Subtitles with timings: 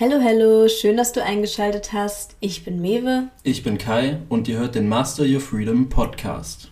[0.00, 2.36] Hallo, hallo, schön, dass du eingeschaltet hast.
[2.38, 3.30] Ich bin Mewe.
[3.42, 6.70] Ich bin Kai und ihr hört den Master Your Freedom Podcast.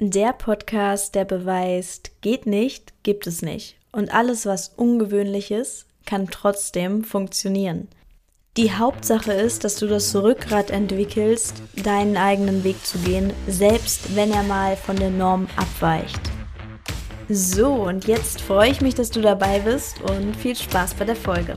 [0.00, 3.76] Der Podcast, der beweist, geht nicht, gibt es nicht.
[3.92, 7.86] Und alles, was ungewöhnlich ist, kann trotzdem funktionieren.
[8.56, 14.32] Die Hauptsache ist, dass du das Rückgrat entwickelst, deinen eigenen Weg zu gehen, selbst wenn
[14.32, 16.22] er mal von der Norm abweicht.
[17.28, 21.14] So, und jetzt freue ich mich, dass du dabei bist und viel Spaß bei der
[21.14, 21.56] Folge.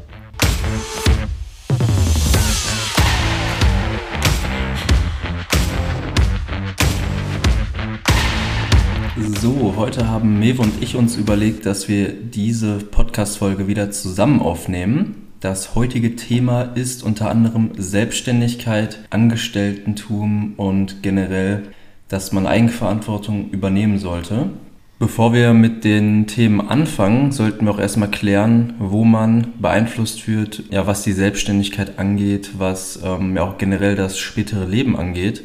[9.42, 15.30] So, heute haben Mewe und ich uns überlegt, dass wir diese Podcast-Folge wieder zusammen aufnehmen.
[15.40, 21.64] Das heutige Thema ist unter anderem Selbstständigkeit, Angestelltentum und generell,
[22.08, 24.52] dass man Eigenverantwortung übernehmen sollte.
[25.00, 30.66] Bevor wir mit den Themen anfangen, sollten wir auch erstmal klären, wo man beeinflusst wird,
[30.70, 35.42] ja, was die Selbstständigkeit angeht, was ähm, ja auch generell das spätere Leben angeht.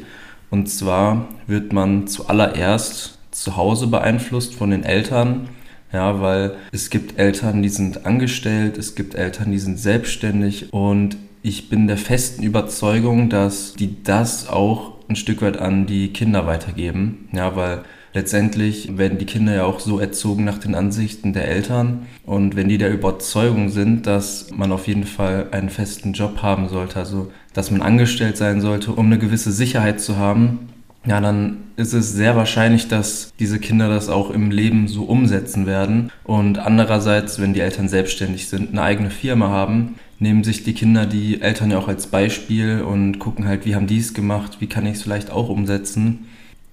[0.51, 5.49] Und zwar wird man zuallererst zu Hause beeinflusst von den Eltern,
[5.93, 10.73] ja, weil es gibt Eltern, die sind angestellt, es gibt Eltern, die sind selbstständig.
[10.73, 16.11] Und ich bin der festen Überzeugung, dass die das auch ein Stück weit an die
[16.11, 21.31] Kinder weitergeben, ja, weil letztendlich werden die Kinder ja auch so erzogen nach den Ansichten
[21.31, 22.07] der Eltern.
[22.25, 26.67] Und wenn die der Überzeugung sind, dass man auf jeden Fall einen festen Job haben
[26.67, 30.69] sollte, also dass man angestellt sein sollte, um eine gewisse Sicherheit zu haben,
[31.07, 35.65] ja, dann ist es sehr wahrscheinlich, dass diese Kinder das auch im Leben so umsetzen
[35.65, 36.11] werden.
[36.25, 41.05] Und andererseits, wenn die Eltern selbstständig sind, eine eigene Firma haben, nehmen sich die Kinder
[41.05, 44.67] die Eltern ja auch als Beispiel und gucken halt, wie haben die es gemacht, wie
[44.67, 46.27] kann ich es vielleicht auch umsetzen.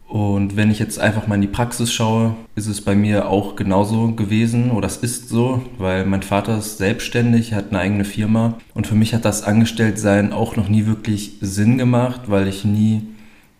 [0.09, 3.57] Und wenn ich jetzt einfach mal in die Praxis schaue, ist es bei mir auch
[3.57, 8.59] genauso gewesen oder es ist so, weil mein Vater ist selbstständig, hat eine eigene Firma
[8.75, 13.03] und für mich hat das Angestelltsein auch noch nie wirklich Sinn gemacht, weil ich nie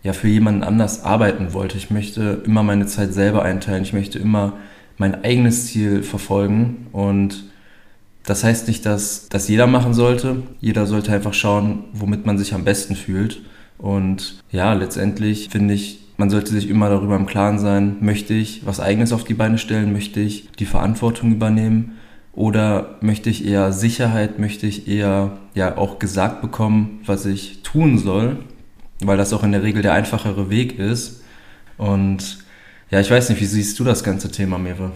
[0.05, 1.77] ja für jemanden anders arbeiten wollte.
[1.77, 4.53] Ich möchte immer meine Zeit selber einteilen, ich möchte immer
[4.97, 7.45] mein eigenes Ziel verfolgen und
[8.23, 10.43] das heißt nicht, dass das jeder machen sollte.
[10.61, 13.41] Jeder sollte einfach schauen, womit man sich am besten fühlt.
[13.77, 18.65] Und ja, letztendlich finde ich, man sollte sich immer darüber im Klaren sein, möchte ich
[18.65, 21.97] was eigenes auf die Beine stellen, möchte ich die Verantwortung übernehmen
[22.33, 27.97] oder möchte ich eher Sicherheit, möchte ich eher ja auch gesagt bekommen, was ich tun
[27.97, 28.37] soll,
[29.01, 31.21] weil das auch in der Regel der einfachere Weg ist.
[31.77, 32.45] Und
[32.89, 34.91] ja, ich weiß nicht, wie siehst du das ganze Thema, Mewe?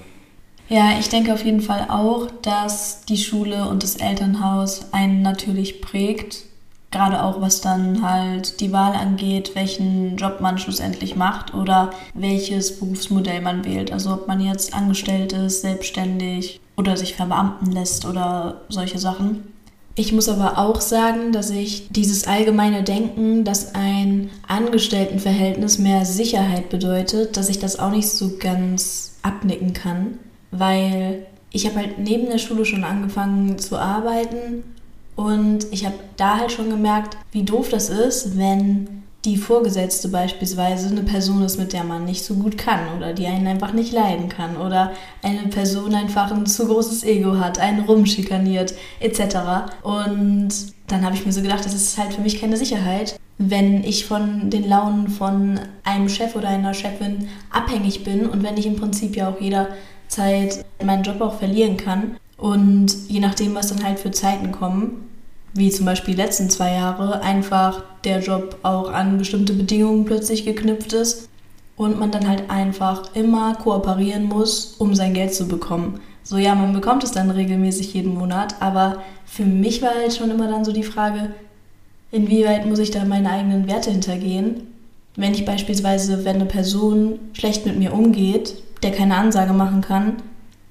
[0.69, 5.81] Ja, ich denke auf jeden Fall auch, dass die Schule und das Elternhaus einen natürlich
[5.81, 6.49] prägt
[6.91, 12.79] Gerade auch was dann halt die Wahl angeht, welchen Job man schlussendlich macht oder welches
[12.79, 13.91] Berufsmodell man wählt.
[13.91, 19.53] Also ob man jetzt angestellt ist, selbstständig oder sich verbeamten lässt oder solche Sachen.
[19.95, 26.69] Ich muss aber auch sagen, dass ich dieses allgemeine Denken, dass ein Angestelltenverhältnis mehr Sicherheit
[26.69, 30.19] bedeutet, dass ich das auch nicht so ganz abnicken kann,
[30.51, 34.63] weil ich habe halt neben der Schule schon angefangen zu arbeiten
[35.15, 40.89] und ich habe da halt schon gemerkt, wie doof das ist, wenn die Vorgesetzte beispielsweise
[40.89, 43.91] eine Person ist, mit der man nicht so gut kann oder die einen einfach nicht
[43.91, 49.73] leiden kann oder eine Person einfach ein zu großes Ego hat, einen rumschikaniert etc.
[49.83, 50.49] Und
[50.87, 54.05] dann habe ich mir so gedacht, das ist halt für mich keine Sicherheit, wenn ich
[54.05, 58.77] von den Launen von einem Chef oder einer Chefin abhängig bin und wenn ich im
[58.77, 62.15] Prinzip ja auch jederzeit meinen Job auch verlieren kann.
[62.37, 65.09] Und je nachdem, was dann halt für Zeiten kommen,
[65.53, 70.45] wie zum Beispiel die letzten zwei Jahre, einfach der Job auch an bestimmte Bedingungen plötzlich
[70.45, 71.29] geknüpft ist
[71.75, 75.99] und man dann halt einfach immer kooperieren muss, um sein Geld zu bekommen.
[76.23, 80.29] So ja, man bekommt es dann regelmäßig jeden Monat, aber für mich war halt schon
[80.29, 81.31] immer dann so die Frage,
[82.11, 84.67] inwieweit muss ich da meine eigenen Werte hintergehen?
[85.15, 90.17] Wenn ich beispielsweise, wenn eine Person schlecht mit mir umgeht, der keine Ansage machen kann,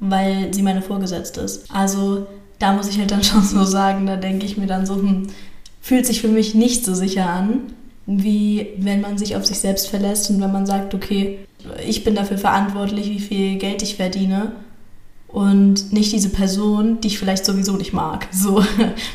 [0.01, 1.71] weil sie meine Vorgesetzte ist.
[1.73, 2.27] Also
[2.59, 5.29] da muss ich halt dann schon so sagen, da denke ich mir dann so, hm,
[5.81, 7.61] fühlt sich für mich nicht so sicher an,
[8.07, 11.39] wie wenn man sich auf sich selbst verlässt und wenn man sagt, okay,
[11.87, 14.53] ich bin dafür verantwortlich, wie viel Geld ich verdiene
[15.29, 18.27] und nicht diese Person, die ich vielleicht sowieso nicht mag.
[18.33, 18.65] So.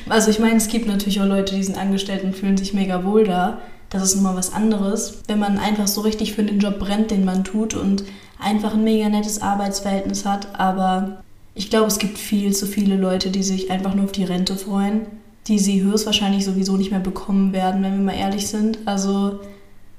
[0.08, 3.04] Also ich meine, es gibt natürlich auch Leute, die sind angestellt und fühlen sich mega
[3.04, 3.60] wohl da.
[3.90, 5.22] Das ist nun mal was anderes.
[5.28, 8.04] Wenn man einfach so richtig für den Job brennt, den man tut und
[8.40, 11.24] einfach ein mega nettes Arbeitsverhältnis hat, aber
[11.56, 14.56] ich glaube, es gibt viel zu viele Leute, die sich einfach nur auf die Rente
[14.56, 15.02] freuen,
[15.48, 18.80] die sie höchstwahrscheinlich sowieso nicht mehr bekommen werden, wenn wir mal ehrlich sind.
[18.86, 19.40] Also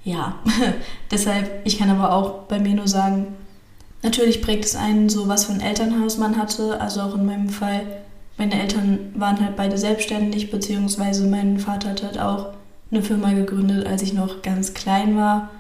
[0.04, 0.36] ja,
[1.10, 3.28] deshalb, ich kann aber auch bei mir nur sagen,
[4.02, 6.80] natürlich prägt es einen so, was für ein Elternhaus man hatte.
[6.80, 7.82] Also auch in meinem Fall
[8.36, 12.48] Meine Eltern waren halt beide selbstständig, beziehungsweise mein Vater hat halt auch
[12.90, 15.50] eine Firma gegründet, als ich noch ganz klein war.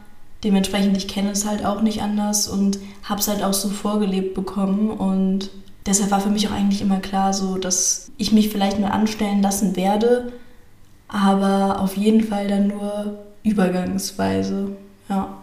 [0.42, 4.34] Dementsprechend, ich kenne es halt auch nicht anders und habe es halt auch so vorgelebt
[4.34, 4.90] bekommen.
[4.90, 5.50] Und
[5.86, 9.42] deshalb war für mich auch eigentlich immer klar, so dass ich mich vielleicht nur anstellen
[9.42, 10.32] lassen werde,
[11.08, 14.76] aber auf jeden Fall dann nur übergangsweise.
[15.08, 15.38] Ja.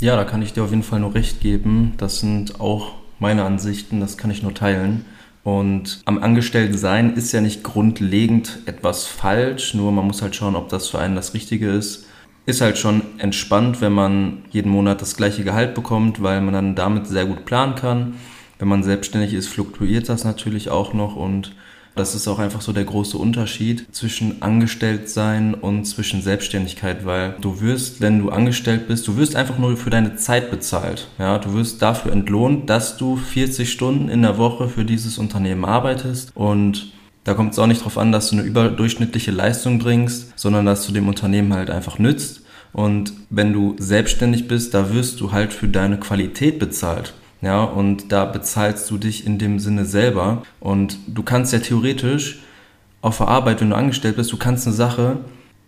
[0.00, 1.94] Ja, da kann ich dir auf jeden Fall nur recht geben.
[1.98, 5.04] Das sind auch meine Ansichten, das kann ich nur teilen.
[5.42, 10.68] Und am Angestelltensein ist ja nicht grundlegend etwas falsch, nur man muss halt schauen, ob
[10.68, 12.06] das für einen das Richtige ist.
[12.46, 16.74] Ist halt schon entspannt, wenn man jeden Monat das gleiche Gehalt bekommt, weil man dann
[16.74, 18.14] damit sehr gut planen kann.
[18.60, 21.52] Wenn man selbstständig ist, fluktuiert das natürlich auch noch und
[21.96, 27.60] das ist auch einfach so der große Unterschied zwischen Angestelltsein und zwischen Selbstständigkeit, weil du
[27.60, 31.08] wirst, wenn du angestellt bist, du wirst einfach nur für deine Zeit bezahlt.
[31.18, 35.64] Ja, du wirst dafür entlohnt, dass du 40 Stunden in der Woche für dieses Unternehmen
[35.64, 36.92] arbeitest und
[37.24, 40.86] da kommt es auch nicht darauf an, dass du eine überdurchschnittliche Leistung bringst, sondern dass
[40.86, 42.42] du dem Unternehmen halt einfach nützt.
[42.72, 47.14] Und wenn du selbstständig bist, da wirst du halt für deine Qualität bezahlt.
[47.42, 50.42] Ja, und da bezahlst du dich in dem Sinne selber.
[50.60, 52.40] Und du kannst ja theoretisch
[53.02, 55.18] auf der Arbeit, wenn du angestellt bist, du kannst eine Sache,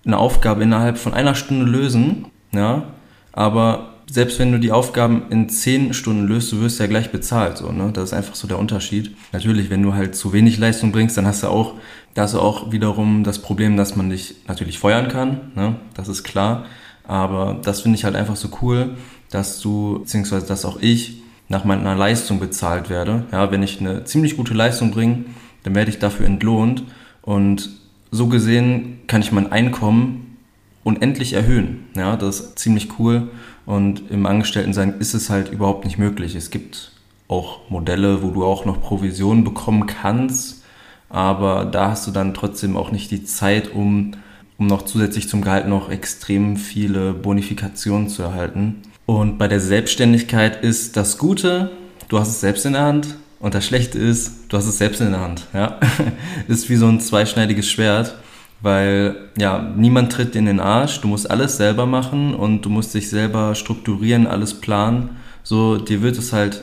[0.05, 2.85] eine Aufgabe innerhalb von einer Stunde lösen, ja,
[3.33, 7.57] aber selbst wenn du die Aufgaben in zehn Stunden löst, du wirst ja gleich bezahlt,
[7.57, 7.91] so, ne?
[7.95, 9.17] Das ist einfach so der Unterschied.
[9.33, 11.75] Natürlich, wenn du halt zu wenig Leistung bringst, dann hast du auch,
[12.13, 15.77] da hast du auch wiederum das Problem, dass man dich natürlich feuern kann, ne?
[15.95, 16.67] Das ist klar.
[17.05, 18.97] Aber das finde ich halt einfach so cool,
[19.31, 21.22] dass du, beziehungsweise dass auch ich
[21.53, 23.27] nach meiner Leistung bezahlt werde.
[23.31, 25.27] Ja, wenn ich eine ziemlich gute Leistung bringe,
[25.63, 26.83] dann werde ich dafür entlohnt
[27.21, 27.69] und
[28.11, 30.39] so gesehen kann ich mein Einkommen
[30.83, 31.85] unendlich erhöhen.
[31.95, 33.31] Ja, das ist ziemlich cool
[33.67, 36.35] und im Angestelltensein ist es halt überhaupt nicht möglich.
[36.35, 36.93] Es gibt
[37.29, 40.65] auch Modelle, wo du auch noch Provisionen bekommen kannst,
[41.11, 44.13] aber da hast du dann trotzdem auch nicht die Zeit, um,
[44.57, 48.83] um noch zusätzlich zum Gehalt noch extrem viele Bonifikationen zu erhalten.
[49.13, 51.71] Und bei der Selbstständigkeit ist das Gute,
[52.09, 53.17] du hast es selbst in der Hand.
[53.41, 55.47] Und das Schlechte ist, du hast es selbst in der Hand.
[55.53, 55.79] Ja?
[56.49, 58.17] ist wie so ein zweischneidiges Schwert,
[58.63, 61.03] weil ja, niemand tritt in den Arsch.
[61.03, 65.11] Du musst alles selber machen und du musst dich selber strukturieren, alles planen.
[65.43, 66.63] So, dir wird es halt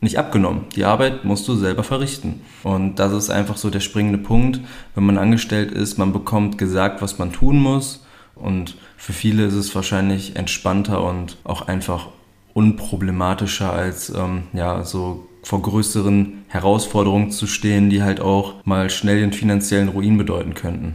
[0.00, 0.66] nicht abgenommen.
[0.76, 2.40] Die Arbeit musst du selber verrichten.
[2.62, 4.60] Und das ist einfach so der springende Punkt.
[4.94, 8.04] Wenn man angestellt ist, man bekommt gesagt, was man tun muss
[8.40, 12.08] und für viele ist es wahrscheinlich entspannter und auch einfach
[12.54, 19.20] unproblematischer als ähm, ja so vor größeren Herausforderungen zu stehen, die halt auch mal schnell
[19.20, 20.94] den finanziellen Ruin bedeuten könnten.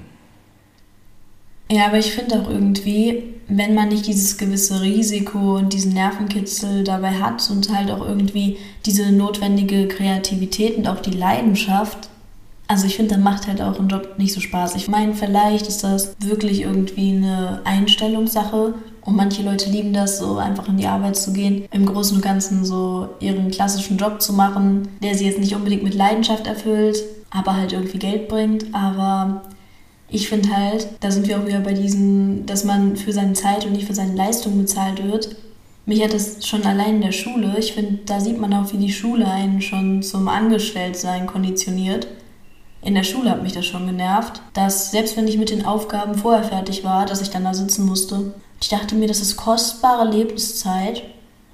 [1.71, 6.83] Ja, aber ich finde auch irgendwie, wenn man nicht dieses gewisse Risiko und diesen Nervenkitzel
[6.83, 12.09] dabei hat und halt auch irgendwie diese notwendige Kreativität und auch die Leidenschaft,
[12.67, 14.75] also ich finde, dann macht halt auch ein Job nicht so Spaß.
[14.75, 20.37] Ich meine, vielleicht ist das wirklich irgendwie eine Einstellungssache und manche Leute lieben das, so
[20.37, 24.33] einfach in die Arbeit zu gehen, im Großen und Ganzen so ihren klassischen Job zu
[24.33, 26.97] machen, der sie jetzt nicht unbedingt mit Leidenschaft erfüllt,
[27.29, 28.73] aber halt irgendwie Geld bringt.
[28.73, 29.43] Aber
[30.09, 33.65] ich finde halt, da sind wir auch wieder bei diesen, dass man für seine Zeit
[33.65, 35.35] und nicht für seine Leistung bezahlt wird.
[35.85, 37.57] Mich hat das schon allein in der Schule.
[37.59, 42.07] Ich finde, da sieht man auch, wie die Schule einen schon zum Angestelltsein konditioniert
[42.85, 46.13] in der Schule hat mich das schon genervt, dass selbst wenn ich mit den Aufgaben
[46.13, 48.35] vorher fertig war, dass ich dann da sitzen musste.
[48.61, 51.01] Ich dachte mir, das ist kostbare Lebenszeit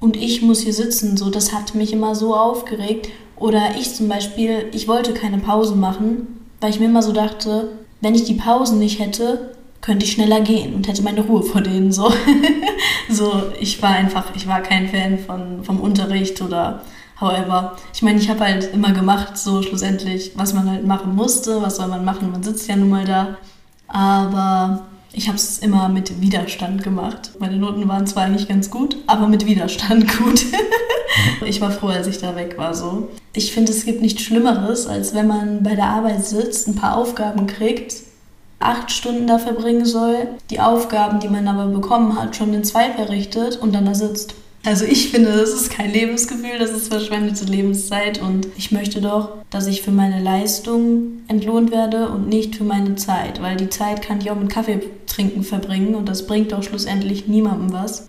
[0.01, 1.15] und ich muss hier sitzen.
[1.15, 3.07] So, das hat mich immer so aufgeregt.
[3.37, 7.69] Oder ich zum Beispiel, ich wollte keine Pause machen, weil ich mir immer so dachte,
[8.01, 11.61] wenn ich die Pausen nicht hätte, könnte ich schneller gehen und hätte meine Ruhe vor
[11.61, 11.93] denen.
[11.93, 12.11] So,
[13.09, 16.81] so ich war einfach, ich war kein Fan von, vom Unterricht oder
[17.21, 21.61] However, ich meine, ich habe halt immer gemacht, so schlussendlich, was man halt machen musste,
[21.61, 23.37] was soll man machen, man sitzt ja nun mal da.
[23.87, 27.31] Aber ich habe es immer mit Widerstand gemacht.
[27.37, 30.45] Meine Noten waren zwar eigentlich ganz gut, aber mit Widerstand gut.
[31.45, 33.09] ich war froh, als ich da weg war so.
[33.33, 36.97] Ich finde, es gibt nichts Schlimmeres, als wenn man bei der Arbeit sitzt, ein paar
[36.97, 37.93] Aufgaben kriegt,
[38.59, 42.91] acht Stunden da verbringen soll, die Aufgaben, die man aber bekommen hat, schon in zwei
[42.91, 44.33] verrichtet und dann da sitzt.
[44.63, 49.37] Also ich finde, das ist kein Lebensgefühl, das ist verschwendete Lebenszeit und ich möchte doch,
[49.49, 54.03] dass ich für meine Leistung entlohnt werde und nicht für meine Zeit, weil die Zeit
[54.03, 58.07] kann ich auch mit Kaffee trinken verbringen und das bringt doch schlussendlich niemandem was.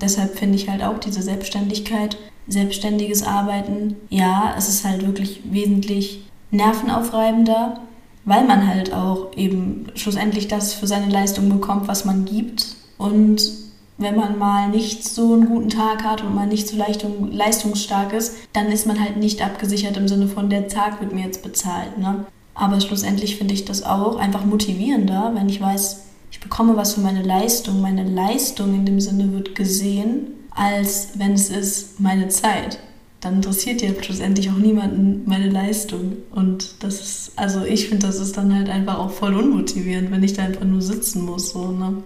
[0.00, 6.22] Deshalb finde ich halt auch diese Selbstständigkeit, selbstständiges Arbeiten, ja, es ist halt wirklich wesentlich
[6.52, 7.80] nervenaufreibender,
[8.24, 13.67] weil man halt auch eben schlussendlich das für seine Leistung bekommt, was man gibt und
[13.98, 18.36] wenn man mal nicht so einen guten Tag hat und mal nicht so leistungsstark ist,
[18.52, 21.98] dann ist man halt nicht abgesichert im Sinne von, der Tag wird mir jetzt bezahlt.
[21.98, 22.24] Ne?
[22.54, 27.00] Aber schlussendlich finde ich das auch einfach motivierender, wenn ich weiß, ich bekomme was für
[27.00, 27.80] meine Leistung.
[27.80, 32.78] Meine Leistung in dem Sinne wird gesehen, als wenn es ist meine Zeit.
[33.20, 36.18] Dann interessiert ja schlussendlich auch niemanden meine Leistung.
[36.30, 40.22] Und das ist, also ich finde, das ist dann halt einfach auch voll unmotivierend, wenn
[40.22, 41.50] ich da einfach nur sitzen muss.
[41.50, 42.04] So, ne?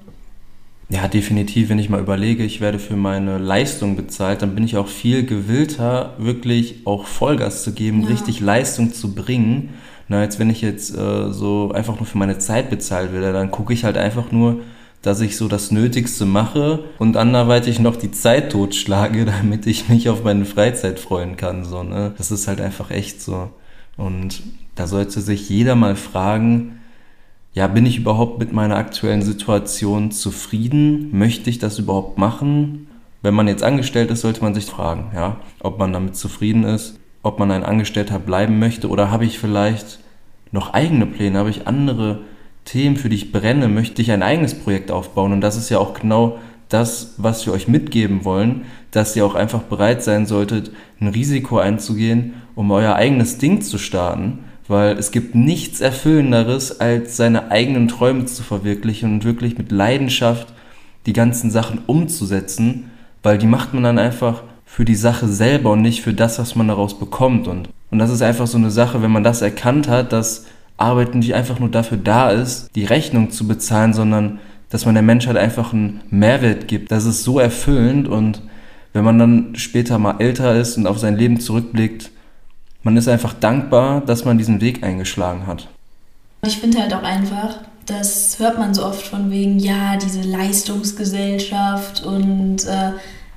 [0.93, 1.71] Ja, definitiv.
[1.71, 5.25] Wenn ich mal überlege, ich werde für meine Leistung bezahlt, dann bin ich auch viel
[5.25, 8.09] gewillter, wirklich auch Vollgas zu geben, ja.
[8.09, 9.71] richtig Leistung zu bringen.
[10.09, 13.51] Na, als wenn ich jetzt äh, so einfach nur für meine Zeit bezahlt werde, dann
[13.51, 14.61] gucke ich halt einfach nur,
[15.01, 20.11] dass ich so das Nötigste mache und anderweitig noch die Zeit totschlage, damit ich mich
[20.11, 21.65] auf meine Freizeit freuen kann.
[21.65, 22.13] So, ne?
[22.19, 23.49] Das ist halt einfach echt so.
[23.97, 24.43] Und
[24.75, 26.82] da sollte sich jeder mal fragen,
[27.55, 31.11] ja, bin ich überhaupt mit meiner aktuellen Situation zufrieden?
[31.17, 32.87] Möchte ich das überhaupt machen?
[33.21, 36.99] Wenn man jetzt angestellt ist, sollte man sich fragen, ja, ob man damit zufrieden ist,
[37.23, 40.01] ob man ein Angestellter bleiben möchte oder habe ich vielleicht
[40.51, 42.21] noch eigene Pläne, habe ich andere
[42.65, 45.79] Themen, für die ich brenne, möchte ich ein eigenes Projekt aufbauen und das ist ja
[45.79, 50.73] auch genau das, was wir euch mitgeben wollen, dass ihr auch einfach bereit sein solltet,
[51.01, 54.41] ein Risiko einzugehen, um euer eigenes Ding zu starten
[54.73, 60.49] weil es gibt nichts Erfüllenderes, als seine eigenen Träume zu verwirklichen und wirklich mit Leidenschaft
[61.07, 62.91] die ganzen Sachen umzusetzen,
[63.23, 66.57] weil die macht man dann einfach für die Sache selber und nicht für das, was
[66.57, 67.47] man daraus bekommt.
[67.49, 70.47] Und, und das ist einfach so eine Sache, wenn man das erkannt hat, dass
[70.79, 74.39] Arbeit nicht einfach nur dafür da ist, die Rechnung zu bezahlen, sondern
[74.71, 76.91] dass man der Menschheit einfach einen Mehrwert gibt.
[76.91, 78.43] Das ist so erfüllend und
[78.95, 82.11] wenn man dann später mal älter ist und auf sein Leben zurückblickt,
[82.83, 85.69] man ist einfach dankbar, dass man diesen Weg eingeschlagen hat.
[86.45, 92.05] Ich finde halt auch einfach, das hört man so oft von wegen, ja, diese Leistungsgesellschaft
[92.05, 92.93] und äh,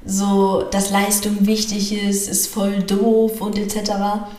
[0.06, 3.92] so, dass Leistung wichtig ist, ist voll doof und etc.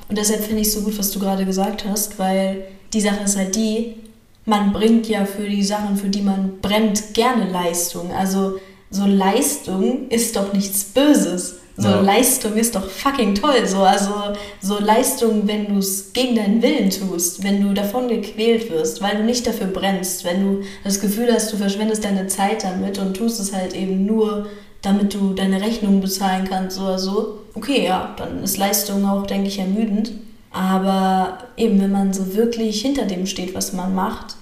[0.08, 3.24] Und deshalb finde ich es so gut, was du gerade gesagt hast, weil die Sache
[3.24, 3.96] ist halt die,
[4.44, 8.12] man bringt ja für die Sachen, für die man brennt, gerne Leistung.
[8.12, 8.58] Also
[8.90, 11.56] so Leistung ist doch nichts Böses.
[11.78, 12.00] So ja.
[12.00, 13.66] Leistung ist doch fucking toll.
[13.66, 14.12] So, also
[14.60, 19.18] so Leistung, wenn du es gegen deinen Willen tust, wenn du davon gequält wirst, weil
[19.18, 23.16] du nicht dafür brennst, wenn du das Gefühl hast, du verschwendest deine Zeit damit und
[23.16, 24.46] tust es halt eben nur,
[24.80, 27.40] damit du deine Rechnung bezahlen kannst oder so.
[27.54, 30.12] Okay, ja, dann ist Leistung auch, denke ich, ermüdend.
[30.52, 34.36] Aber eben, wenn man so wirklich hinter dem steht, was man macht,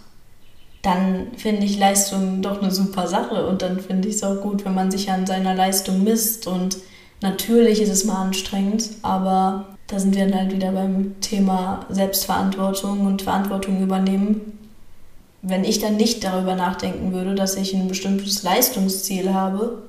[0.82, 4.64] dann finde ich Leistung doch eine super Sache und dann finde ich es auch gut,
[4.64, 6.76] wenn man sich an seiner Leistung misst und
[7.24, 13.06] Natürlich ist es mal anstrengend, aber da sind wir dann halt wieder beim Thema Selbstverantwortung
[13.06, 14.58] und Verantwortung übernehmen.
[15.40, 19.84] Wenn ich dann nicht darüber nachdenken würde, dass ich ein bestimmtes Leistungsziel habe,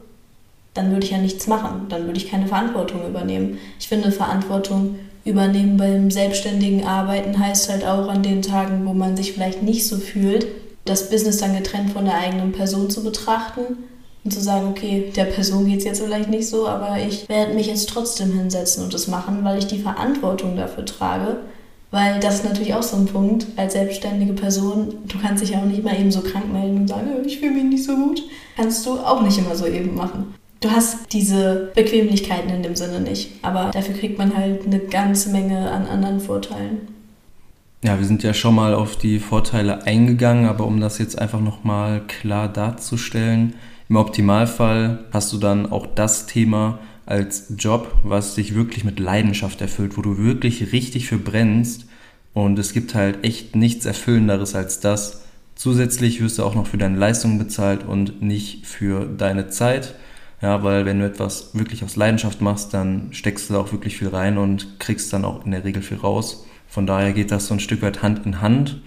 [0.73, 1.87] dann würde ich ja nichts machen.
[1.89, 3.57] Dann würde ich keine Verantwortung übernehmen.
[3.81, 9.17] Ich finde, Verantwortung übernehmen beim selbstständigen Arbeiten heißt halt auch an den Tagen, wo man
[9.17, 10.47] sich vielleicht nicht so fühlt,
[10.85, 13.75] das Business dann getrennt von der eigenen Person zu betrachten
[14.25, 17.53] und zu sagen, okay, der Person geht es jetzt vielleicht nicht so, aber ich werde
[17.53, 21.37] mich jetzt trotzdem hinsetzen und das machen, weil ich die Verantwortung dafür trage.
[21.91, 25.59] Weil das ist natürlich auch so ein Punkt, als selbstständige Person, du kannst dich ja
[25.59, 28.23] auch nicht mal eben so krank melden und sagen, ich fühle mich nicht so gut.
[28.57, 30.33] Kannst du auch nicht immer so eben machen.
[30.59, 35.29] Du hast diese Bequemlichkeiten in dem Sinne nicht, aber dafür kriegt man halt eine ganze
[35.29, 36.79] Menge an anderen Vorteilen.
[37.83, 41.39] Ja, wir sind ja schon mal auf die Vorteile eingegangen, aber um das jetzt einfach
[41.39, 43.53] nochmal klar darzustellen,
[43.89, 49.61] im Optimalfall hast du dann auch das Thema als Job, was dich wirklich mit Leidenschaft
[49.61, 51.85] erfüllt, wo du wirklich richtig für brennst.
[52.33, 55.23] Und es gibt halt echt nichts Erfüllenderes als das.
[55.55, 59.95] Zusätzlich wirst du auch noch für deine Leistung bezahlt und nicht für deine Zeit.
[60.41, 63.97] Ja, weil wenn du etwas wirklich aus Leidenschaft machst, dann steckst du da auch wirklich
[63.97, 66.45] viel rein und kriegst dann auch in der Regel viel raus.
[66.67, 68.81] Von daher geht das so ein Stück weit Hand in Hand.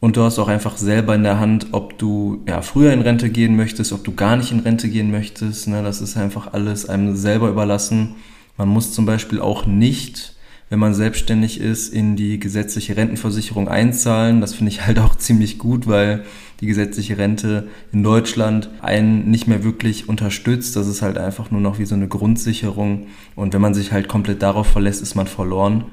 [0.00, 3.30] Und du hast auch einfach selber in der Hand, ob du ja, früher in Rente
[3.30, 5.66] gehen möchtest, ob du gar nicht in Rente gehen möchtest.
[5.66, 5.82] Ne?
[5.82, 8.14] Das ist einfach alles einem selber überlassen.
[8.56, 10.36] Man muss zum Beispiel auch nicht,
[10.70, 14.40] wenn man selbstständig ist, in die gesetzliche Rentenversicherung einzahlen.
[14.40, 16.24] Das finde ich halt auch ziemlich gut, weil
[16.60, 20.76] die gesetzliche Rente in Deutschland einen nicht mehr wirklich unterstützt.
[20.76, 23.08] Das ist halt einfach nur noch wie so eine Grundsicherung.
[23.34, 25.86] Und wenn man sich halt komplett darauf verlässt, ist man verloren.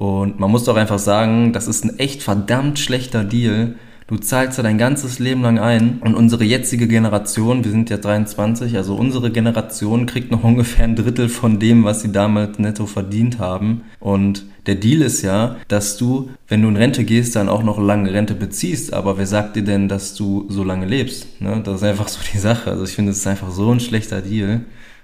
[0.00, 3.74] Und man muss doch einfach sagen, das ist ein echt verdammt schlechter Deal,
[4.10, 7.96] Du zahlst da dein ganzes Leben lang ein und unsere jetzige Generation, wir sind ja
[7.96, 12.86] 23, also unsere Generation kriegt noch ungefähr ein Drittel von dem, was sie damals netto
[12.86, 13.82] verdient haben.
[14.00, 17.78] Und der Deal ist ja, dass du, wenn du in Rente gehst, dann auch noch
[17.78, 18.92] lange Rente beziehst.
[18.92, 21.40] Aber wer sagt dir denn, dass du so lange lebst?
[21.40, 21.60] Ne?
[21.64, 22.68] Das ist einfach so die Sache.
[22.68, 24.62] Also ich finde, es ist einfach so ein schlechter Deal.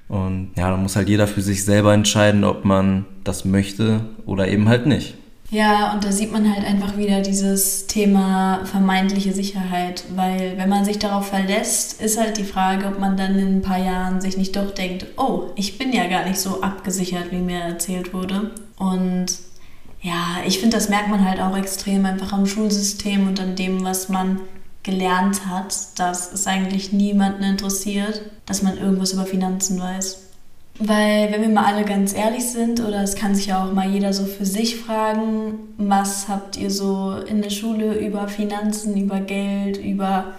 [0.08, 4.48] Und ja, da muss halt jeder für sich selber entscheiden, ob man das möchte oder
[4.48, 5.14] eben halt nicht.
[5.50, 10.84] Ja, und da sieht man halt einfach wieder dieses Thema vermeintliche Sicherheit, weil wenn man
[10.84, 14.36] sich darauf verlässt, ist halt die Frage, ob man dann in ein paar Jahren sich
[14.36, 18.50] nicht doch denkt, oh, ich bin ja gar nicht so abgesichert, wie mir erzählt wurde.
[18.76, 19.26] Und
[20.02, 23.84] ja, ich finde, das merkt man halt auch extrem einfach am Schulsystem und an dem,
[23.84, 24.40] was man
[24.86, 30.22] gelernt hat, dass es eigentlich niemanden interessiert, dass man irgendwas über Finanzen weiß.
[30.78, 33.90] Weil, wenn wir mal alle ganz ehrlich sind, oder es kann sich ja auch mal
[33.90, 39.20] jeder so für sich fragen, was habt ihr so in der Schule über Finanzen, über
[39.20, 40.34] Geld, über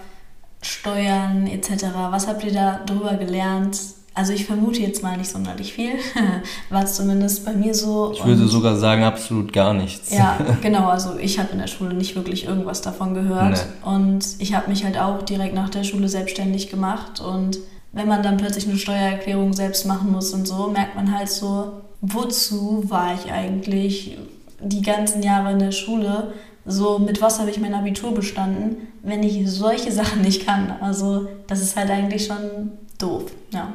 [0.62, 3.78] Steuern etc., was habt ihr da drüber gelernt?
[4.18, 5.92] Also ich vermute jetzt mal nicht sonderlich viel,
[6.70, 8.10] war zumindest bei mir so.
[8.12, 10.12] Ich würde sogar sagen, absolut gar nichts.
[10.12, 13.52] Ja, genau, also ich habe in der Schule nicht wirklich irgendwas davon gehört.
[13.52, 13.88] Nee.
[13.88, 17.60] Und ich habe mich halt auch direkt nach der Schule selbstständig gemacht und
[17.92, 21.74] wenn man dann plötzlich eine Steuererklärung selbst machen muss und so, merkt man halt so,
[22.00, 24.18] wozu war ich eigentlich
[24.60, 26.32] die ganzen Jahre in der Schule?
[26.66, 30.74] So, mit was habe ich mein Abitur bestanden, wenn ich solche Sachen nicht kann?
[30.80, 33.74] Also, das ist halt eigentlich schon doof, ja.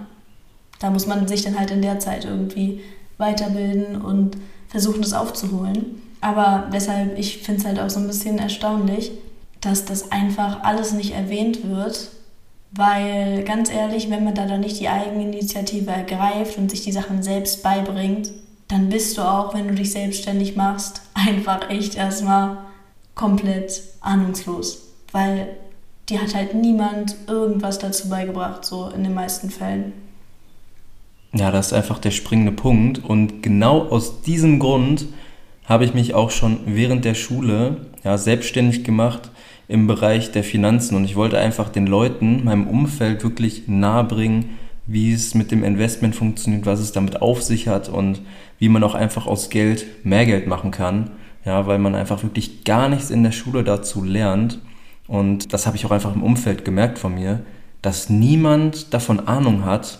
[0.83, 2.81] Da muss man sich dann halt in der Zeit irgendwie
[3.17, 4.37] weiterbilden und
[4.67, 6.01] versuchen, das aufzuholen.
[6.21, 9.11] Aber weshalb, ich finde es halt auch so ein bisschen erstaunlich,
[9.61, 12.09] dass das einfach alles nicht erwähnt wird
[12.75, 17.21] weil ganz ehrlich, wenn man da dann nicht die Eigeninitiative ergreift und sich die Sachen
[17.21, 18.31] selbst beibringt,
[18.67, 22.57] dann bist du auch, wenn du dich selbstständig machst, einfach echt erstmal
[23.13, 24.81] komplett ahnungslos.
[25.11, 25.49] Weil
[26.09, 29.93] dir hat halt niemand irgendwas dazu beigebracht, so in den meisten Fällen.
[31.33, 33.03] Ja, das ist einfach der springende Punkt.
[33.03, 35.07] Und genau aus diesem Grund
[35.65, 39.31] habe ich mich auch schon während der Schule ja, selbstständig gemacht
[39.67, 45.13] im Bereich der Finanzen und ich wollte einfach den Leuten, meinem Umfeld wirklich nahebringen, wie
[45.13, 48.21] es mit dem Investment funktioniert, was es damit auf sich hat und
[48.59, 51.11] wie man auch einfach aus Geld mehr Geld machen kann.
[51.45, 54.59] Ja, weil man einfach wirklich gar nichts in der Schule dazu lernt.
[55.07, 57.41] Und das habe ich auch einfach im Umfeld gemerkt von mir,
[57.81, 59.99] dass niemand davon Ahnung hat.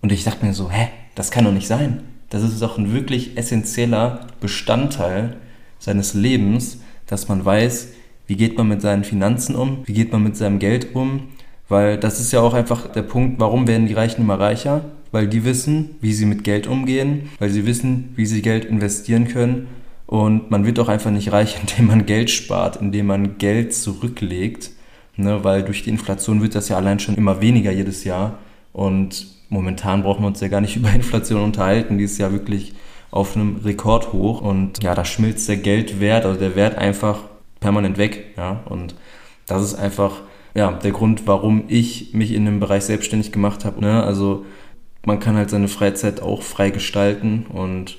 [0.00, 2.02] Und ich dachte mir so, hä, das kann doch nicht sein.
[2.30, 5.36] Das ist doch ein wirklich essentieller Bestandteil
[5.78, 7.88] seines Lebens, dass man weiß,
[8.26, 9.78] wie geht man mit seinen Finanzen um?
[9.86, 11.28] Wie geht man mit seinem Geld um?
[11.68, 14.84] Weil das ist ja auch einfach der Punkt, warum werden die Reichen immer reicher?
[15.10, 19.28] Weil die wissen, wie sie mit Geld umgehen, weil sie wissen, wie sie Geld investieren
[19.28, 19.68] können.
[20.06, 24.70] Und man wird auch einfach nicht reich, indem man Geld spart, indem man Geld zurücklegt.
[25.16, 25.42] Ne?
[25.42, 28.38] Weil durch die Inflation wird das ja allein schon immer weniger jedes Jahr.
[28.72, 31.98] Und momentan brauchen wir uns ja gar nicht über Inflation unterhalten.
[31.98, 32.74] Die ist ja wirklich
[33.10, 34.40] auf einem Rekordhoch.
[34.40, 37.20] Und ja, da schmilzt der Geldwert, also der Wert einfach
[37.60, 38.34] permanent weg.
[38.36, 38.60] Ja?
[38.66, 38.94] Und
[39.46, 40.20] das ist einfach
[40.54, 43.80] ja, der Grund, warum ich mich in dem Bereich selbstständig gemacht habe.
[43.80, 44.02] Ne?
[44.02, 44.44] Also
[45.04, 47.96] man kann halt seine Freizeit auch frei gestalten und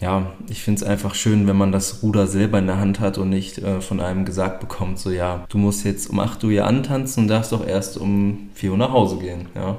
[0.00, 3.18] ja, ich finde es einfach schön, wenn man das Ruder selber in der Hand hat
[3.18, 6.50] und nicht äh, von einem gesagt bekommt, so ja, du musst jetzt um 8 Uhr
[6.50, 9.76] hier antanzen und darfst doch erst um 4 Uhr nach Hause gehen, ja.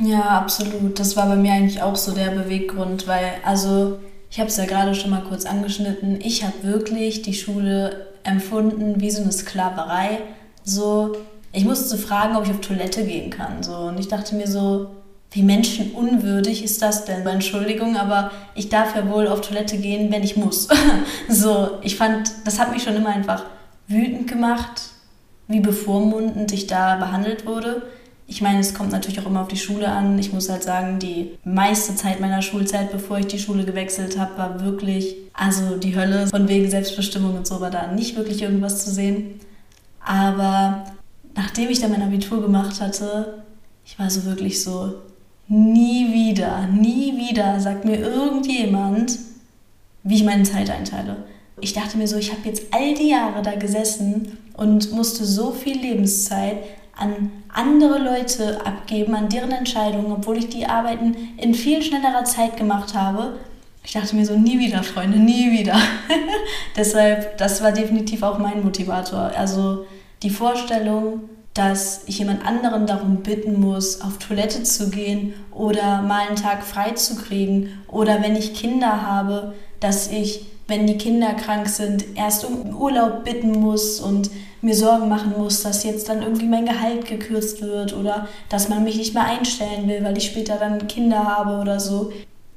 [0.00, 0.98] Ja, absolut.
[0.98, 3.98] Das war bei mir eigentlich auch so der Beweggrund, weil, also
[4.30, 9.00] ich habe es ja gerade schon mal kurz angeschnitten, ich habe wirklich die Schule empfunden
[9.00, 10.20] wie so eine Sklaverei.
[10.64, 11.16] So,
[11.52, 13.62] ich musste fragen, ob ich auf Toilette gehen kann.
[13.62, 14.90] So, und ich dachte mir so,
[15.32, 17.26] wie menschenunwürdig ist das denn?
[17.26, 20.68] Entschuldigung, aber ich darf ja wohl auf Toilette gehen, wenn ich muss.
[21.28, 23.44] so, ich fand, das hat mich schon immer einfach
[23.86, 24.82] wütend gemacht,
[25.46, 27.82] wie bevormundend ich da behandelt wurde.
[28.30, 30.16] Ich meine, es kommt natürlich auch immer auf die Schule an.
[30.16, 34.38] Ich muss halt sagen, die meiste Zeit meiner Schulzeit, bevor ich die Schule gewechselt habe,
[34.38, 36.28] war wirklich, also die Hölle.
[36.28, 39.40] Von wegen Selbstbestimmung und so war da nicht wirklich irgendwas zu sehen.
[39.98, 40.84] Aber
[41.34, 43.42] nachdem ich dann mein Abitur gemacht hatte,
[43.84, 44.94] ich war so wirklich so,
[45.48, 49.18] nie wieder, nie wieder sagt mir irgendjemand,
[50.04, 51.24] wie ich meine Zeit einteile.
[51.60, 55.50] Ich dachte mir so, ich habe jetzt all die Jahre da gesessen und musste so
[55.50, 56.58] viel Lebenszeit
[57.00, 62.56] an andere Leute abgeben, an deren Entscheidungen, obwohl ich die Arbeiten in viel schnellerer Zeit
[62.56, 63.38] gemacht habe.
[63.82, 65.76] Ich dachte mir so, nie wieder, Freunde, nie wieder.
[66.76, 69.32] Deshalb, das war definitiv auch mein Motivator.
[69.36, 69.86] Also
[70.22, 71.22] die Vorstellung,
[71.54, 76.62] dass ich jemand anderen darum bitten muss, auf Toilette zu gehen oder mal einen Tag
[76.62, 82.04] frei zu kriegen oder wenn ich Kinder habe, dass ich wenn die Kinder krank sind,
[82.14, 84.30] erst um Urlaub bitten muss und
[84.62, 88.84] mir Sorgen machen muss, dass jetzt dann irgendwie mein Gehalt gekürzt wird oder dass man
[88.84, 92.12] mich nicht mehr einstellen will, weil ich später dann Kinder habe oder so.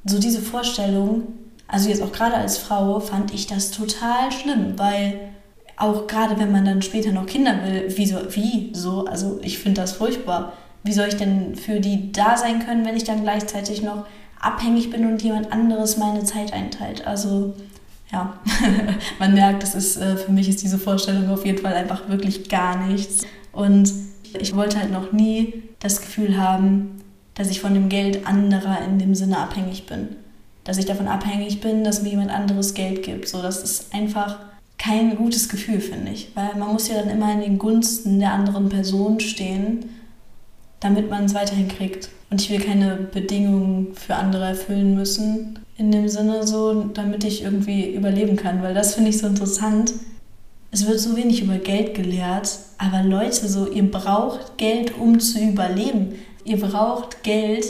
[0.05, 1.23] So diese Vorstellung,
[1.67, 5.19] also jetzt auch gerade als Frau, fand ich das total schlimm, weil
[5.77, 9.81] auch gerade wenn man dann später noch Kinder will, wieso, wie so, also ich finde
[9.81, 10.53] das furchtbar.
[10.83, 14.05] Wie soll ich denn für die da sein können, wenn ich dann gleichzeitig noch
[14.39, 17.07] abhängig bin und jemand anderes meine Zeit einteilt?
[17.07, 17.53] Also
[18.13, 18.37] ja,
[19.19, 22.47] man merkt, das ist, äh, für mich ist diese Vorstellung auf jeden Fall einfach wirklich
[22.47, 23.25] gar nichts.
[23.51, 23.91] Und
[24.39, 27.01] ich wollte halt noch nie das Gefühl haben,
[27.33, 30.09] dass ich von dem Geld anderer in dem Sinne abhängig bin.
[30.63, 33.27] Dass ich davon abhängig bin, dass mir jemand anderes Geld gibt.
[33.27, 34.37] So, das ist einfach
[34.77, 36.31] kein gutes Gefühl, finde ich.
[36.35, 39.89] Weil man muss ja dann immer in den Gunsten der anderen Person stehen,
[40.79, 42.09] damit man es weiterhin kriegt.
[42.29, 47.43] Und ich will keine Bedingungen für andere erfüllen müssen, in dem Sinne so, damit ich
[47.43, 48.63] irgendwie überleben kann.
[48.63, 49.93] Weil das finde ich so interessant.
[50.71, 55.39] Es wird so wenig über Geld gelehrt, aber Leute, so, ihr braucht Geld, um zu
[55.39, 56.15] überleben.
[56.45, 57.65] Ihr braucht Geld,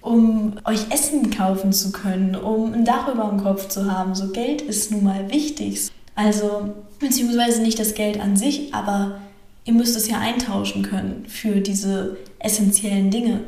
[0.00, 4.14] um euch Essen kaufen zu können, um ein Dach über dem Kopf zu haben.
[4.14, 5.90] So Geld ist nun mal wichtig.
[6.14, 9.20] Also, beziehungsweise nicht das Geld an sich, aber
[9.66, 13.40] ihr müsst es ja eintauschen können für diese essentiellen Dinge.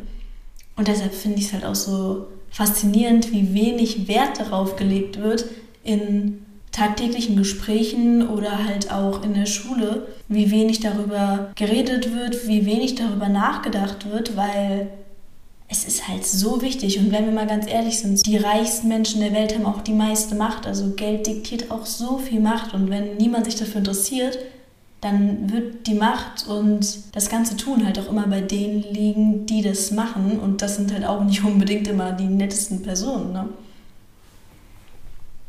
[0.76, 5.46] Und deshalb finde ich es halt auch so faszinierend, wie wenig Wert darauf gelegt wird
[5.82, 12.64] in tagtäglichen Gesprächen oder halt auch in der Schule, wie wenig darüber geredet wird, wie
[12.64, 14.88] wenig darüber nachgedacht wird, weil
[15.68, 16.98] es ist halt so wichtig.
[16.98, 19.92] Und wenn wir mal ganz ehrlich sind, die reichsten Menschen der Welt haben auch die
[19.92, 20.66] meiste Macht.
[20.66, 22.74] Also Geld diktiert auch so viel Macht.
[22.74, 24.38] Und wenn niemand sich dafür interessiert,
[25.00, 29.62] dann wird die Macht und das ganze Tun halt auch immer bei denen liegen, die
[29.62, 30.38] das machen.
[30.38, 33.32] Und das sind halt auch nicht unbedingt immer die nettesten Personen.
[33.32, 33.48] Ne?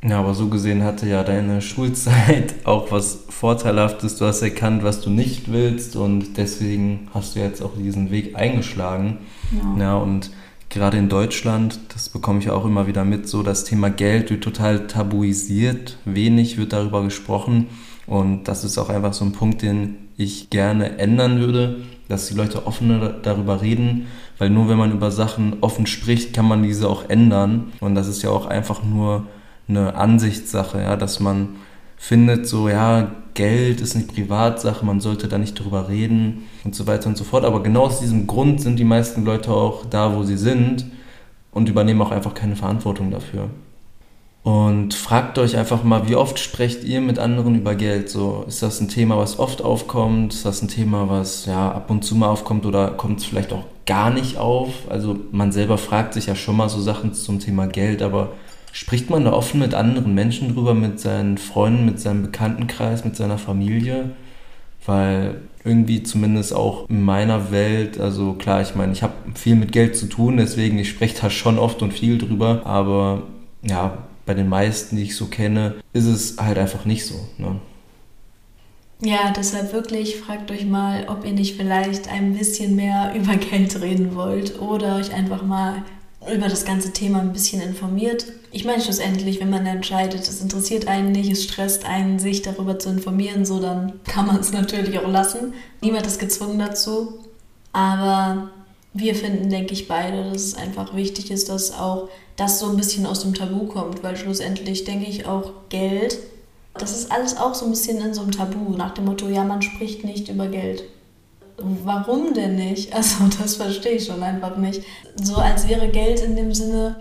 [0.03, 4.15] Ja, aber so gesehen hatte ja deine Schulzeit auch was Vorteilhaftes.
[4.15, 8.37] Du hast erkannt, was du nicht willst und deswegen hast du jetzt auch diesen Weg
[8.37, 9.17] eingeschlagen.
[9.51, 10.31] Ja, ja und
[10.69, 14.45] gerade in Deutschland, das bekomme ich auch immer wieder mit, so das Thema Geld wird
[14.45, 17.67] total tabuisiert, wenig wird darüber gesprochen
[18.07, 21.77] und das ist auch einfach so ein Punkt, den ich gerne ändern würde,
[22.09, 26.47] dass die Leute offener darüber reden, weil nur wenn man über Sachen offen spricht, kann
[26.47, 29.27] man diese auch ändern und das ist ja auch einfach nur
[29.67, 31.49] eine Ansichtssache, ja, dass man
[31.97, 36.87] findet, so, ja, Geld ist eine Privatsache, man sollte da nicht drüber reden und so
[36.87, 37.45] weiter und so fort.
[37.45, 40.85] Aber genau aus diesem Grund sind die meisten Leute auch da, wo sie sind
[41.51, 43.49] und übernehmen auch einfach keine Verantwortung dafür.
[44.43, 48.09] Und fragt euch einfach mal, wie oft sprecht ihr mit anderen über Geld?
[48.09, 50.33] So, ist das ein Thema, was oft aufkommt?
[50.33, 53.53] Ist das ein Thema, was ja ab und zu mal aufkommt oder kommt es vielleicht
[53.53, 54.69] auch gar nicht auf?
[54.89, 58.29] Also man selber fragt sich ja schon mal so Sachen zum Thema Geld, aber
[58.73, 63.17] Spricht man da offen mit anderen Menschen drüber, mit seinen Freunden, mit seinem Bekanntenkreis, mit
[63.17, 64.11] seiner Familie?
[64.85, 69.73] Weil irgendwie zumindest auch in meiner Welt, also klar, ich meine, ich habe viel mit
[69.73, 73.23] Geld zu tun, deswegen ich spreche da schon oft und viel drüber, aber
[73.61, 77.15] ja, bei den meisten, die ich so kenne, ist es halt einfach nicht so.
[77.37, 77.59] Ne?
[79.03, 83.79] Ja, deshalb wirklich fragt euch mal, ob ihr nicht vielleicht ein bisschen mehr über Geld
[83.81, 85.83] reden wollt oder euch einfach mal
[86.31, 88.25] über das ganze Thema ein bisschen informiert.
[88.51, 92.77] Ich meine schlussendlich, wenn man entscheidet, es interessiert einen nicht, es stresst einen, sich darüber
[92.77, 95.53] zu informieren, so dann kann man es natürlich auch lassen.
[95.81, 97.19] Niemand ist gezwungen dazu.
[97.73, 98.51] Aber
[98.93, 102.09] wir finden, denke ich, beide, dass es einfach wichtig ist, dass auch
[102.41, 106.17] das so ein bisschen aus dem Tabu kommt, weil schlussendlich denke ich auch Geld,
[106.73, 109.43] das ist alles auch so ein bisschen in so einem Tabu, nach dem Motto, ja,
[109.43, 110.83] man spricht nicht über Geld
[111.83, 112.93] warum denn nicht?
[113.01, 114.83] Also das verstehe ich schon einfach nicht.
[115.21, 116.97] So als wäre Geld in dem Sinne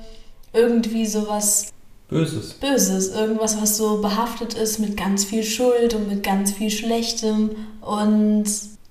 [0.53, 1.73] irgendwie sowas
[2.09, 2.55] Böses.
[2.55, 7.51] Böses, irgendwas, was so behaftet ist mit ganz viel Schuld und mit ganz viel Schlechtem.
[7.81, 8.47] Und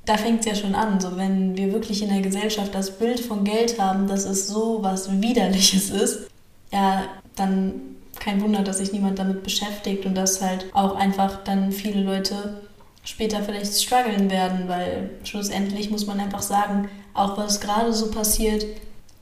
[0.06, 3.20] da fängt es ja schon an, so wenn wir wirklich in der Gesellschaft das Bild
[3.20, 6.29] von Geld haben, dass es so was Widerliches ist,
[6.72, 7.06] ja,
[7.36, 7.74] dann
[8.20, 12.62] kein Wunder, dass sich niemand damit beschäftigt und dass halt auch einfach dann viele Leute
[13.04, 18.66] später vielleicht strugglen werden, weil schlussendlich muss man einfach sagen, auch was gerade so passiert,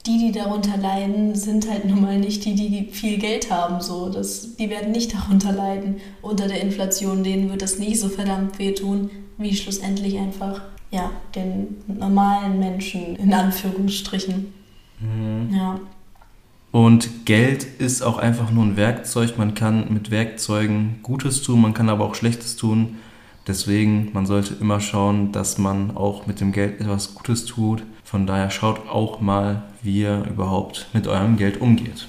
[0.08, 3.82] die, die darunter leiden, sind halt nun mal nicht die, die viel Geld haben.
[3.82, 4.10] So.
[4.10, 7.24] Das, die werden nicht darunter leiden unter der Inflation.
[7.24, 13.34] Denen wird das nicht so verdammt wehtun, wie schlussendlich einfach ja, den normalen Menschen in
[13.34, 14.54] Anführungsstrichen.
[15.00, 15.54] Mhm.
[15.54, 15.80] Ja.
[16.72, 19.38] Und Geld ist auch einfach nur ein Werkzeug.
[19.38, 22.98] Man kann mit Werkzeugen Gutes tun, man kann aber auch Schlechtes tun.
[23.48, 27.84] Deswegen, man sollte immer schauen, dass man auch mit dem Geld etwas Gutes tut.
[28.04, 32.08] Von daher schaut auch mal, wie ihr überhaupt mit eurem Geld umgeht.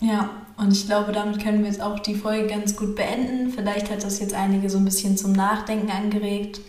[0.00, 3.50] Ja, Und ich glaube, damit können wir jetzt auch die Folge ganz gut beenden.
[3.50, 6.60] Vielleicht hat das jetzt einige so ein bisschen zum Nachdenken angeregt.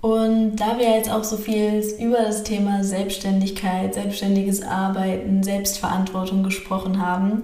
[0.00, 7.04] Und da wir jetzt auch so viel über das Thema Selbstständigkeit, selbstständiges Arbeiten, Selbstverantwortung gesprochen
[7.04, 7.42] haben,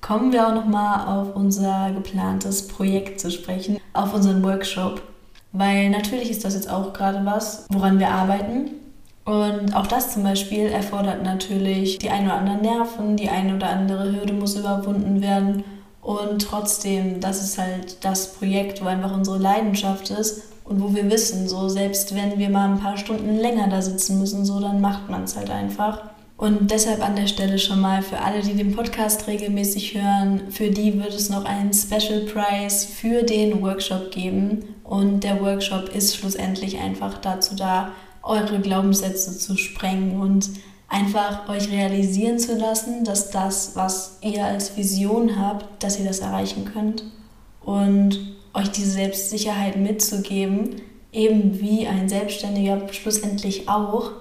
[0.00, 5.02] kommen wir auch nochmal auf unser geplantes Projekt zu sprechen, auf unseren Workshop.
[5.52, 8.70] Weil natürlich ist das jetzt auch gerade was, woran wir arbeiten.
[9.24, 13.68] Und auch das zum Beispiel erfordert natürlich die ein oder anderen Nerven, die eine oder
[13.68, 15.64] andere Hürde muss überwunden werden.
[16.00, 21.10] Und trotzdem, das ist halt das Projekt, wo einfach unsere Leidenschaft ist und wo wir
[21.10, 24.80] wissen, so selbst wenn wir mal ein paar Stunden länger da sitzen müssen, so dann
[24.80, 26.00] macht man es halt einfach.
[26.36, 30.70] Und deshalb an der Stelle schon mal für alle, die den Podcast regelmäßig hören, für
[30.70, 34.76] die wird es noch einen Special Prize für den Workshop geben.
[34.84, 37.90] Und der Workshop ist schlussendlich einfach dazu da,
[38.22, 40.50] eure Glaubenssätze zu sprengen und
[40.88, 46.20] einfach euch realisieren zu lassen, dass das, was ihr als Vision habt, dass ihr das
[46.20, 47.02] erreichen könnt.
[47.60, 50.76] Und euch diese Selbstsicherheit mitzugeben,
[51.12, 54.12] eben wie ein Selbstständiger schlussendlich auch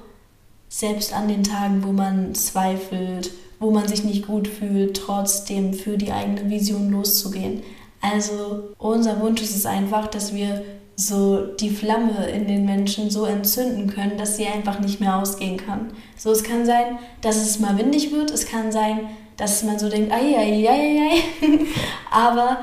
[0.69, 5.97] selbst an den Tagen, wo man zweifelt, wo man sich nicht gut fühlt, trotzdem für
[5.97, 7.63] die eigene Vision loszugehen.
[8.01, 10.63] Also unser Wunsch ist es einfach, dass wir
[10.95, 15.57] so die Flamme in den Menschen so entzünden können, dass sie einfach nicht mehr ausgehen
[15.57, 15.91] kann.
[16.17, 19.89] So, es kann sein, dass es mal windig wird, es kann sein, dass man so
[19.89, 21.23] denkt, ai, ai, ai, ai,
[22.11, 22.57] aber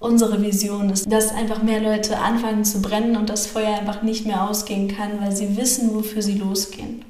[0.00, 4.26] unsere Vision ist, dass einfach mehr Leute anfangen zu brennen und das Feuer einfach nicht
[4.26, 7.04] mehr ausgehen kann, weil sie wissen, wofür sie losgehen.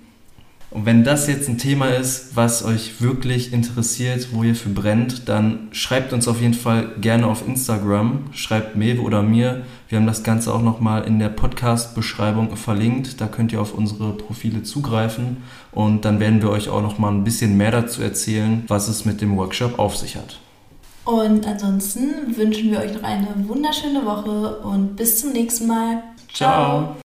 [0.73, 5.29] Und wenn das jetzt ein Thema ist, was euch wirklich interessiert, wo ihr für brennt,
[5.29, 9.63] dann schreibt uns auf jeden Fall gerne auf Instagram, schreibt Mewe oder mir.
[9.89, 13.21] Wir haben das Ganze auch nochmal in der Podcast-Beschreibung verlinkt.
[13.21, 15.39] Da könnt ihr auf unsere Profile zugreifen
[15.73, 19.21] und dann werden wir euch auch nochmal ein bisschen mehr dazu erzählen, was es mit
[19.21, 20.39] dem Workshop auf sich hat.
[21.11, 26.05] Und ansonsten wünschen wir euch noch eine wunderschöne Woche und bis zum nächsten Mal.
[26.33, 26.95] Ciao.
[26.95, 26.97] Ciao.